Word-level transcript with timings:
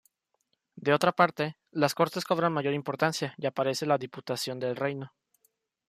De 0.77 0.93
otra 0.95 1.11
parte, 1.11 1.57
las 1.69 1.93
Cortes 1.93 2.25
cobran 2.25 2.53
mayor 2.53 2.73
importancia 2.73 3.35
y 3.37 3.45
aparece 3.45 3.85
la 3.85 3.99
Diputación 3.99 4.57
del 4.59 4.75
Reino. 4.75 5.13